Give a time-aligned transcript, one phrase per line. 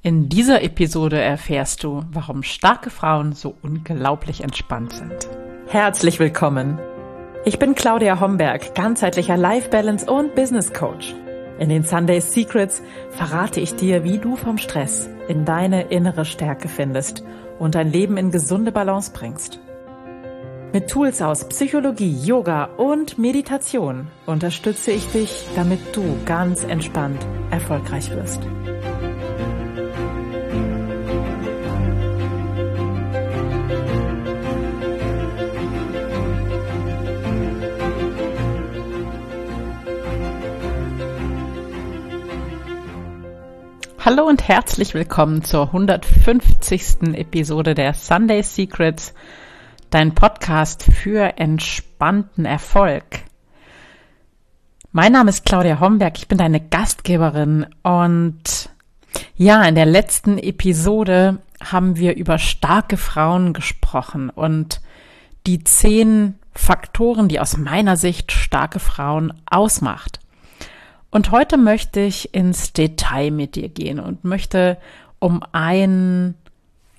[0.00, 5.28] In dieser Episode erfährst du, warum starke Frauen so unglaublich entspannt sind.
[5.66, 6.78] Herzlich willkommen.
[7.44, 11.16] Ich bin Claudia Homberg, ganzheitlicher Life Balance und Business Coach.
[11.58, 12.80] In den Sunday Secrets
[13.10, 17.24] verrate ich dir, wie du vom Stress in deine innere Stärke findest
[17.58, 19.58] und dein Leben in gesunde Balance bringst.
[20.72, 28.12] Mit Tools aus Psychologie, Yoga und Meditation unterstütze ich dich, damit du ganz entspannt erfolgreich
[28.12, 28.42] wirst.
[44.10, 47.12] Hallo und herzlich willkommen zur 150.
[47.12, 49.12] Episode der Sunday Secrets,
[49.90, 53.04] dein Podcast für entspannten Erfolg.
[54.92, 58.70] Mein Name ist Claudia Homberg, ich bin deine Gastgeberin und
[59.36, 64.80] ja, in der letzten Episode haben wir über starke Frauen gesprochen und
[65.46, 70.17] die zehn Faktoren, die aus meiner Sicht starke Frauen ausmacht.
[71.10, 74.76] Und heute möchte ich ins Detail mit dir gehen und möchte
[75.18, 76.34] um einen,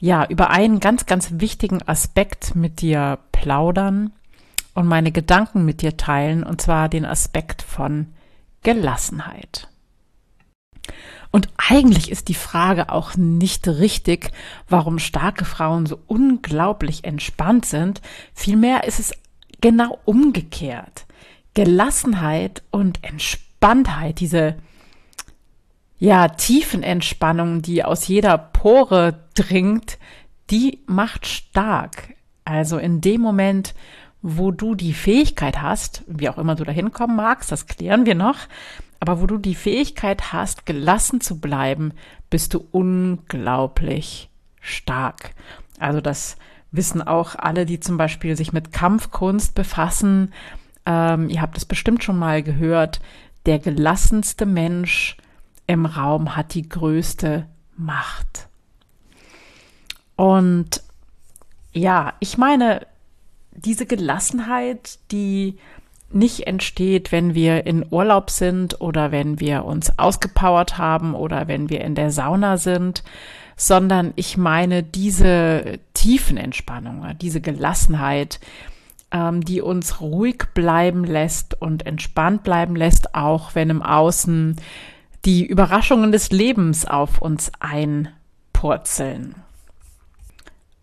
[0.01, 4.11] ja, über einen ganz, ganz wichtigen Aspekt mit dir plaudern
[4.73, 8.07] und meine Gedanken mit dir teilen, und zwar den Aspekt von
[8.63, 9.67] Gelassenheit.
[11.31, 14.31] Und eigentlich ist die Frage auch nicht richtig,
[14.67, 18.01] warum starke Frauen so unglaublich entspannt sind.
[18.33, 19.13] Vielmehr ist es
[19.61, 21.05] genau umgekehrt.
[21.53, 24.55] Gelassenheit und Entspannung Entspanntheit, diese
[25.97, 29.97] ja, Tiefenentspannung, die aus jeder Pore dringt,
[30.49, 32.13] die macht stark.
[32.45, 33.75] Also in dem Moment,
[34.21, 38.15] wo du die Fähigkeit hast, wie auch immer du da hinkommen magst, das klären wir
[38.15, 38.37] noch,
[39.01, 41.91] aber wo du die Fähigkeit hast, gelassen zu bleiben,
[42.29, 44.29] bist du unglaublich
[44.61, 45.31] stark.
[45.79, 46.37] Also das
[46.71, 50.33] wissen auch alle, die zum Beispiel sich mit Kampfkunst befassen.
[50.85, 53.01] Ähm, ihr habt es bestimmt schon mal gehört
[53.45, 55.17] der gelassenste Mensch
[55.67, 57.45] im Raum hat die größte
[57.77, 58.47] Macht.
[60.15, 60.83] Und
[61.71, 62.85] ja, ich meine,
[63.51, 65.57] diese Gelassenheit, die
[66.11, 71.69] nicht entsteht, wenn wir in Urlaub sind oder wenn wir uns ausgepowert haben oder wenn
[71.69, 73.03] wir in der Sauna sind,
[73.55, 78.39] sondern ich meine diese tiefen Entspannungen, diese Gelassenheit,
[79.11, 84.55] ähm, die uns ruhig bleiben lässt und entspannt bleiben lässt, auch wenn im Außen
[85.25, 89.35] die Überraschungen des Lebens auf uns einpurzeln.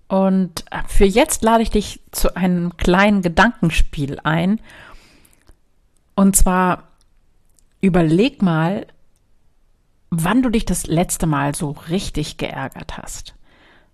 [0.09, 4.61] Und äh, für jetzt lade ich dich zu einem kleinen Gedankenspiel ein.
[6.15, 6.85] Und zwar
[7.81, 8.87] überleg mal,
[10.11, 13.35] wann du dich das letzte Mal so richtig geärgert hast.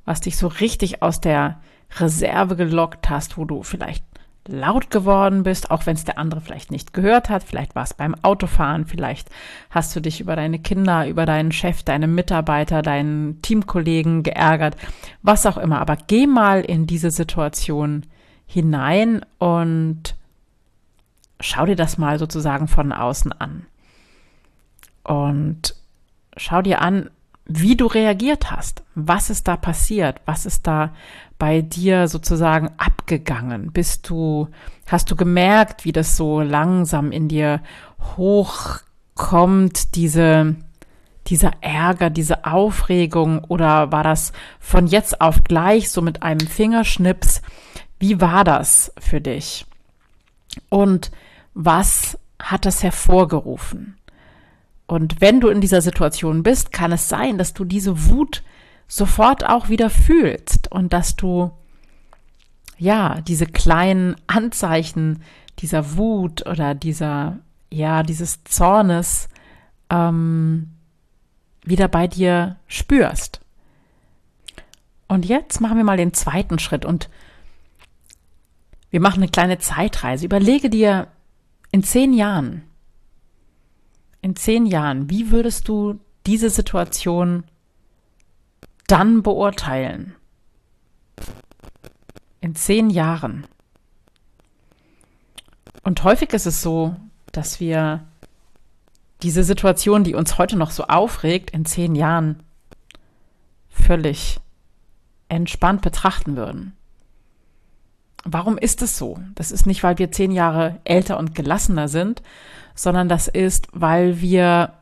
[0.05, 1.61] Was dich so richtig aus der
[1.99, 4.05] Reserve gelockt hast, wo du vielleicht
[4.49, 7.45] laut geworden bist, auch wenn es der andere vielleicht nicht gehört hat.
[7.45, 9.29] Vielleicht war es beim Autofahren, vielleicht
[9.71, 14.77] hast du dich über deine Kinder, über deinen Chef, deine Mitarbeiter, deinen Teamkollegen geärgert,
[15.23, 15.81] was auch immer.
[15.81, 18.05] Aber geh mal in diese Situation
[18.47, 20.17] hinein und
[21.41, 23.67] schau dir das mal sozusagen von außen an.
[25.05, 25.75] Und
[26.37, 27.11] schau dir an,
[27.61, 28.83] wie du reagiert hast.
[28.95, 30.21] Was ist da passiert?
[30.27, 30.93] Was ist da
[31.39, 33.73] bei dir sozusagen abgegangen?
[33.73, 34.49] Bist du,
[34.87, 37.61] hast du gemerkt, wie das so langsam in dir
[38.17, 40.57] hochkommt, diese,
[41.27, 47.43] dieser Ärger, diese Aufregung oder war das von jetzt auf gleich so mit einem Fingerschnips?
[47.99, 49.67] Wie war das für dich?
[50.69, 51.11] Und
[51.55, 53.97] was hat das hervorgerufen?
[54.87, 58.43] Und wenn du in dieser Situation bist, kann es sein, dass du diese Wut
[58.89, 61.51] sofort auch wieder fühlst und dass du
[62.77, 65.23] ja diese kleinen Anzeichen
[65.61, 67.39] dieser Wut oder dieser
[67.71, 69.29] ja dieses Zornes
[69.89, 70.71] ähm,
[71.65, 73.41] wieder bei dir spürst.
[75.09, 77.09] Und jetzt machen wir mal den zweiten Schritt und
[78.91, 80.27] wir machen eine kleine Zeitreise.
[80.27, 81.09] Überlege dir
[81.71, 82.63] in zehn Jahren,
[84.23, 87.45] in zehn Jahren, wie würdest du diese Situation
[88.87, 90.15] dann beurteilen?
[92.41, 93.47] In zehn Jahren.
[95.83, 96.97] Und häufig ist es so,
[97.33, 98.07] dass wir
[99.23, 102.43] diese Situation, die uns heute noch so aufregt, in zehn Jahren
[103.69, 104.39] völlig
[105.29, 106.77] entspannt betrachten würden.
[108.25, 109.19] Warum ist es so?
[109.35, 112.23] Das ist nicht, weil wir zehn Jahre älter und gelassener sind,
[112.75, 114.75] sondern das ist, weil wir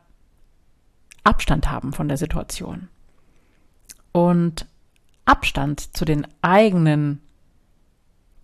[1.23, 2.87] Abstand haben von der Situation.
[4.11, 4.67] Und
[5.25, 7.21] Abstand zu den eigenen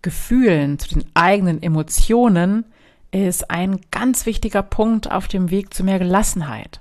[0.02, 2.64] Gefühlen, zu den eigenen Emotionen
[3.10, 6.80] ist ein ganz wichtiger Punkt auf dem Weg zu mehr Gelassenheit.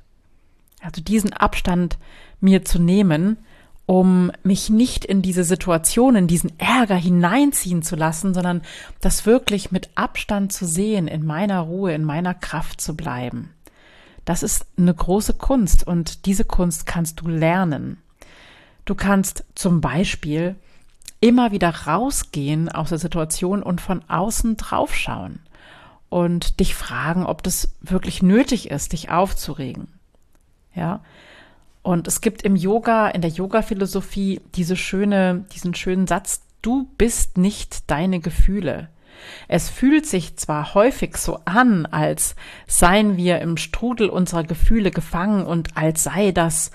[0.81, 1.97] Also diesen Abstand
[2.39, 3.37] mir zu nehmen,
[3.87, 8.61] um mich nicht in diese Situation, in diesen Ärger hineinziehen zu lassen, sondern
[8.99, 13.53] das wirklich mit Abstand zu sehen, in meiner Ruhe, in meiner Kraft zu bleiben.
[14.25, 17.97] Das ist eine große Kunst und diese Kunst kannst du lernen.
[18.83, 20.55] Du kannst zum Beispiel
[21.21, 25.39] immer wieder rausgehen aus der Situation und von außen draufschauen
[26.09, 29.87] und dich fragen, ob das wirklich nötig ist, dich aufzuregen.
[30.75, 30.99] Ja.
[31.87, 37.37] Und es gibt im Yoga, in der Yoga-Philosophie diese schöne, diesen schönen Satz, du bist
[37.37, 38.89] nicht deine Gefühle.
[39.47, 42.35] Es fühlt sich zwar häufig so an, als
[42.67, 46.71] seien wir im Strudel unserer Gefühle gefangen und als sei das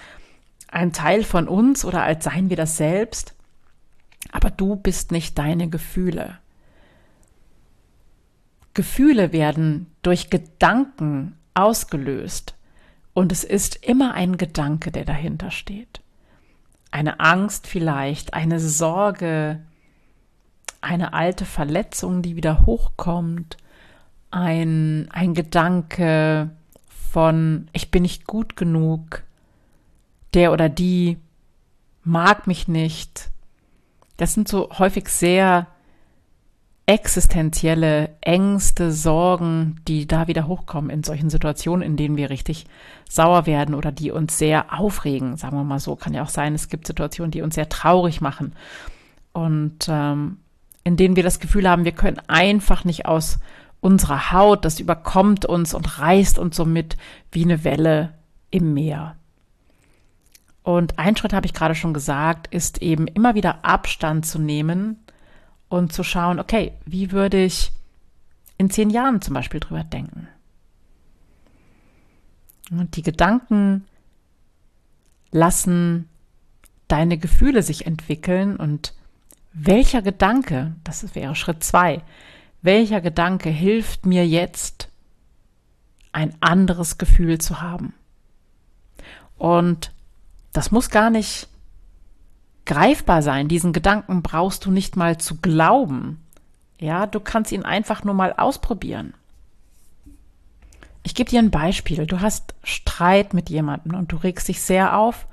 [0.69, 3.35] ein Teil von uns oder als seien wir das selbst,
[4.31, 6.39] aber du bist nicht deine Gefühle.
[8.73, 12.55] Gefühle werden durch Gedanken ausgelöst
[13.15, 16.01] und es ist immer ein Gedanke, der dahinter steht.
[16.91, 19.61] Eine Angst vielleicht, eine Sorge,
[20.81, 23.57] eine alte Verletzung, die wieder hochkommt,
[24.31, 26.51] ein, ein Gedanke
[27.11, 29.23] von ich bin nicht gut genug,
[30.35, 31.19] der oder die
[32.03, 33.31] mag mich nicht.
[34.17, 35.67] Das sind so häufig sehr
[36.87, 42.67] existenzielle Ängste, Sorgen, die da wieder hochkommen in solchen Situationen, in denen wir richtig
[43.09, 45.97] sauer werden oder die uns sehr aufregen, sagen wir mal so.
[45.97, 48.55] Kann ja auch sein, es gibt Situationen, die uns sehr traurig machen
[49.33, 50.39] und ähm,
[50.85, 53.39] in denen wir das Gefühl haben, wir können einfach nicht aus
[53.81, 56.97] unserer Haut, das überkommt uns und reißt uns so mit
[57.31, 58.15] wie eine Welle
[58.51, 59.17] im Meer.
[60.65, 64.99] Und ein Schritt habe ich gerade schon gesagt, ist eben immer wieder Abstand zu nehmen
[65.73, 67.73] und zu schauen, okay, wie würde ich
[68.59, 70.29] in zehn Jahren zum Beispiel drüber denken?
[72.71, 73.87] Und die Gedanken
[75.31, 76.11] lassen
[76.89, 78.93] deine Gefühle sich entwickeln und
[79.55, 82.03] welcher Gedanke, das wäre Schritt zwei,
[82.61, 84.91] welcher Gedanke hilft mir jetzt,
[86.13, 87.95] ein anderes Gefühl zu haben?
[89.39, 89.91] Und
[90.53, 91.49] das muss gar nicht
[92.67, 93.49] greifbar sein.
[93.49, 96.23] Diesen Gedanken brauchst du nicht mal zu glauben.
[96.79, 99.15] Ja, du kannst ihn einfach nur mal ausprobieren.
[101.03, 102.07] Ich gebe dir ein Beispiel.
[102.07, 105.27] Du hast Streit mit jemandem und du regst dich sehr auf.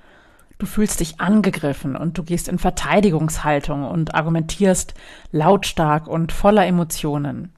[0.58, 4.94] Du fühlst dich angegriffen und du gehst in Verteidigungshaltung und argumentierst
[5.32, 7.54] lautstark und voller Emotionen.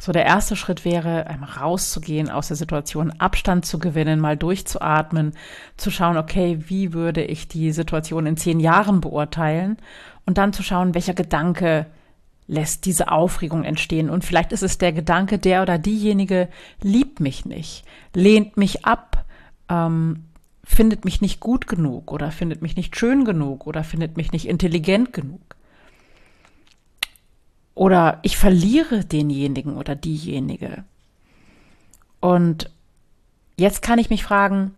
[0.00, 5.34] So der erste Schritt wäre, einmal rauszugehen aus der Situation, Abstand zu gewinnen, mal durchzuatmen,
[5.76, 9.76] zu schauen, okay, wie würde ich die Situation in zehn Jahren beurteilen
[10.24, 11.84] und dann zu schauen, welcher Gedanke
[12.46, 14.08] lässt diese Aufregung entstehen.
[14.08, 16.48] Und vielleicht ist es der Gedanke, der oder diejenige
[16.82, 19.26] liebt mich nicht, lehnt mich ab,
[19.68, 20.24] ähm,
[20.64, 24.48] findet mich nicht gut genug oder findet mich nicht schön genug oder findet mich nicht
[24.48, 25.56] intelligent genug.
[27.74, 30.84] Oder ich verliere denjenigen oder diejenige.
[32.20, 32.70] Und
[33.56, 34.74] jetzt kann ich mich fragen,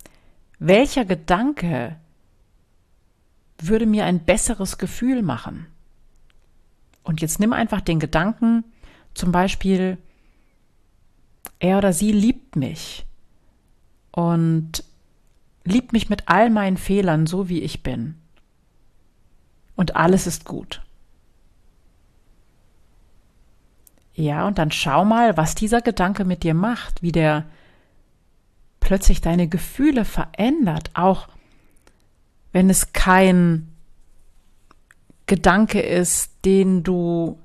[0.59, 1.97] welcher Gedanke
[3.59, 5.67] würde mir ein besseres Gefühl machen?
[7.03, 8.65] Und jetzt nimm einfach den Gedanken,
[9.15, 9.99] zum Beispiel,
[11.59, 13.05] er oder sie liebt mich
[14.11, 14.85] und
[15.65, 18.17] liebt mich mit all meinen Fehlern, so wie ich bin.
[19.75, 20.82] Und alles ist gut.
[24.15, 27.45] Ja, und dann schau mal, was dieser Gedanke mit dir macht, wie der
[28.81, 31.29] plötzlich deine Gefühle verändert, auch
[32.53, 33.69] wenn es kein
[35.27, 37.39] Gedanke ist, den du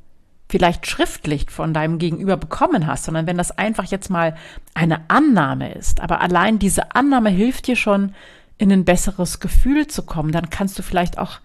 [0.50, 4.36] vielleicht schriftlich von deinem Gegenüber bekommen hast, sondern wenn das einfach jetzt mal
[4.74, 6.02] eine Annahme ist.
[6.02, 8.14] Aber allein diese Annahme hilft dir schon,
[8.58, 10.32] in ein besseres Gefühl zu kommen.
[10.32, 11.40] Dann kannst du vielleicht auch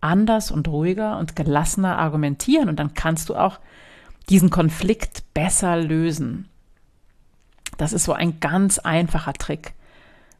[0.00, 3.58] anders und ruhiger und gelassener argumentieren und dann kannst du auch
[4.28, 6.48] diesen Konflikt besser lösen.
[7.78, 9.74] Das ist so ein ganz einfacher Trick.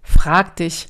[0.02, 0.88] Frag dich,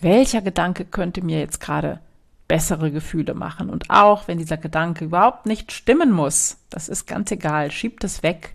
[0.00, 2.00] welcher Gedanke könnte mir jetzt gerade
[2.48, 3.70] bessere Gefühle machen?
[3.70, 8.22] Und auch wenn dieser Gedanke überhaupt nicht stimmen muss, das ist ganz egal, schieb das
[8.22, 8.54] weg.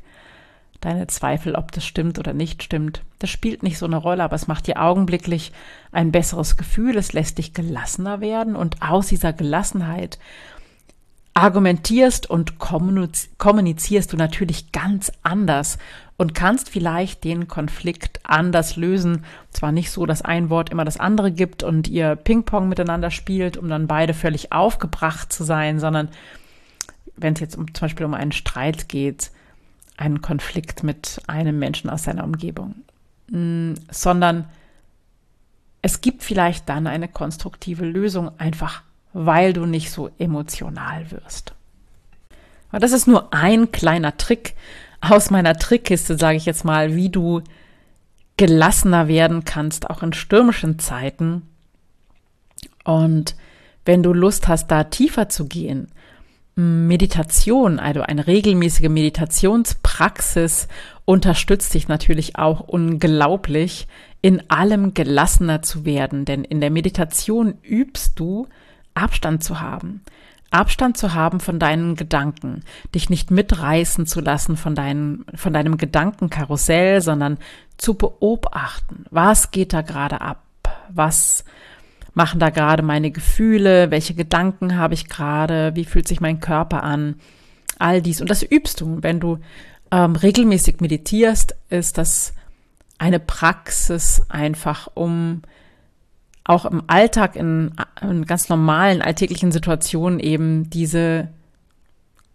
[0.82, 4.36] Deine Zweifel, ob das stimmt oder nicht stimmt, das spielt nicht so eine Rolle, aber
[4.36, 5.52] es macht dir augenblicklich
[5.92, 10.20] ein besseres Gefühl, es lässt dich gelassener werden und aus dieser Gelassenheit
[11.34, 15.78] argumentierst und kommunizierst du natürlich ganz anders
[16.18, 19.24] und kannst vielleicht den Konflikt anders lösen.
[19.52, 23.56] Zwar nicht so, dass ein Wort immer das andere gibt und ihr Ping-Pong miteinander spielt,
[23.56, 26.10] um dann beide völlig aufgebracht zu sein, sondern
[27.16, 29.32] wenn es jetzt um, zum Beispiel um einen Streit geht,
[29.96, 32.76] einen Konflikt mit einem Menschen aus seiner Umgebung,
[33.30, 34.46] mm, sondern
[35.82, 41.54] es gibt vielleicht dann eine konstruktive Lösung, einfach weil du nicht so emotional wirst.
[42.70, 44.56] Aber das ist nur ein kleiner Trick
[45.02, 47.42] aus meiner Trickkiste, sage ich jetzt mal, wie du
[48.38, 51.44] gelassener werden kannst, auch in stürmischen Zeiten.
[52.84, 53.36] Und
[53.86, 55.90] wenn du Lust hast, da tiefer zu gehen,
[56.56, 60.68] Meditation, also eine regelmäßige Meditationspraxis
[61.06, 63.88] unterstützt dich natürlich auch unglaublich,
[64.22, 66.26] in allem gelassener zu werden.
[66.26, 68.48] Denn in der Meditation übst du,
[69.00, 70.02] Abstand zu haben.
[70.52, 72.64] Abstand zu haben von deinen Gedanken,
[72.96, 77.38] dich nicht mitreißen zu lassen von, deinen, von deinem Gedankenkarussell, sondern
[77.78, 80.44] zu beobachten, was geht da gerade ab,
[80.90, 81.46] was
[82.14, 86.84] machen da gerade meine Gefühle, welche Gedanken habe ich gerade, wie fühlt sich mein Körper
[86.84, 87.16] an,
[87.78, 88.20] all dies.
[88.20, 88.98] Und das übst du.
[89.02, 89.38] Wenn du
[89.92, 92.34] ähm, regelmäßig meditierst, ist das
[92.98, 95.44] eine Praxis einfach, um
[96.50, 101.30] auch im Alltag, in, in ganz normalen alltäglichen Situationen eben diese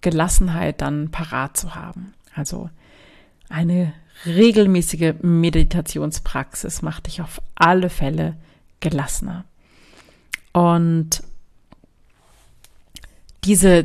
[0.03, 2.15] Gelassenheit dann parat zu haben.
[2.33, 2.71] Also
[3.49, 3.93] eine
[4.25, 8.37] regelmäßige Meditationspraxis macht dich auf alle Fälle
[8.79, 9.47] gelassener.
[10.53, 11.25] Und
[13.43, 13.85] diese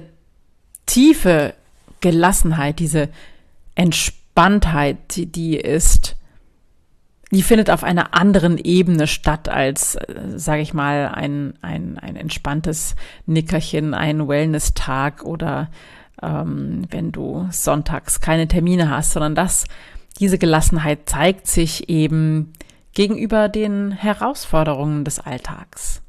[0.86, 1.56] tiefe
[2.02, 3.10] Gelassenheit, diese
[3.74, 6.18] Entspanntheit, die, die ist,
[7.32, 12.16] die findet auf einer anderen Ebene statt als, äh, sage ich mal, ein, ein, ein
[12.16, 12.96] entspanntes
[13.26, 15.70] Nickerchen, ein Wellness-Tag oder
[16.22, 19.66] ähm, wenn du sonntags keine Termine hast, sondern das,
[20.20, 22.54] diese Gelassenheit zeigt sich eben
[22.94, 26.02] gegenüber den Herausforderungen des Alltags.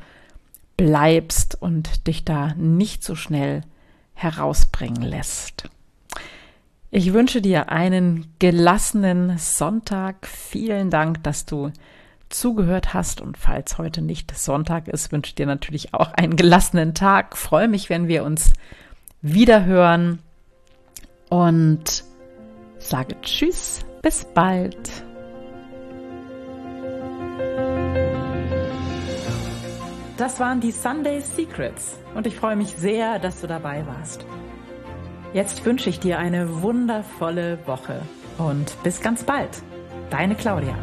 [0.77, 3.63] bleibst und dich da nicht so schnell
[4.15, 5.69] herausbringen lässt.
[6.91, 10.27] Ich wünsche dir einen gelassenen Sonntag.
[10.27, 11.73] Vielen Dank, dass du
[12.29, 13.21] zugehört hast.
[13.21, 17.37] Und falls heute nicht Sonntag ist, wünsche ich dir natürlich auch einen gelassenen Tag.
[17.37, 18.53] Freue mich, wenn wir uns
[19.23, 20.19] wieder hören.
[21.33, 22.05] Und
[22.79, 24.77] sage Tschüss, bis bald.
[30.19, 34.27] Das waren die Sunday Secrets und ich freue mich sehr, dass du dabei warst.
[35.33, 38.03] Jetzt wünsche ich dir eine wundervolle Woche
[38.37, 39.63] und bis ganz bald.
[40.11, 40.77] Deine Claudia.